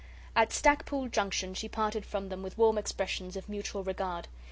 At 0.35 0.49
Stacklepoole 0.51 1.11
Junction 1.11 1.53
she 1.53 1.69
parted 1.69 2.07
from 2.07 2.29
them 2.29 2.41
with 2.41 2.57
warm 2.57 2.79
expressions 2.79 3.37
of 3.37 3.47
mutual 3.47 3.83
regard. 3.83 4.27